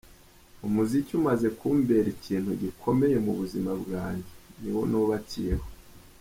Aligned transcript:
Umuziki 0.67 1.11
umaze 1.19 1.47
kumbera 1.59 2.07
ikintu 2.15 2.49
gikomeye 2.61 3.15
mu 3.25 3.33
buzima 3.39 3.71
bwanjye, 3.81 4.31
ni 4.59 4.69
wo 4.75 4.81
nubakiyeho. 4.89 5.67